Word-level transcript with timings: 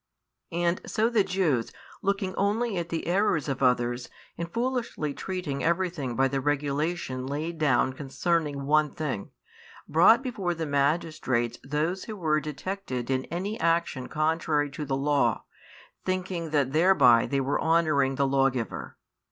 And 0.51 0.81
so 0.87 1.09
the 1.11 1.23
Jews, 1.23 1.71
looking 2.01 2.33
only 2.33 2.75
at 2.77 2.89
the 2.89 3.05
errors 3.05 3.47
of 3.47 3.61
others, 3.61 4.09
and 4.35 4.51
foolishly 4.51 5.13
treating 5.13 5.63
everything 5.63 6.15
by 6.15 6.27
the 6.27 6.41
regulation 6.41 7.27
laid 7.27 7.59
down 7.59 7.93
concerning 7.93 8.65
one 8.65 8.89
thing, 8.89 9.29
brought 9.87 10.23
before 10.23 10.55
the 10.55 10.65
magistrates 10.65 11.59
those 11.63 12.05
who 12.05 12.15
were 12.15 12.39
detected 12.39 13.11
in, 13.11 13.25
any 13.25 13.59
action 13.59 14.07
contrary 14.07 14.71
to 14.71 14.85
the 14.85 14.97
aw, 14.97 15.41
thinking 16.03 16.49
that 16.49 16.73
thereby 16.73 17.27
they 17.27 17.39
were 17.39 17.61
honouring 17.61 18.15
the 18.15 18.25
Lawgiver. 18.25 18.97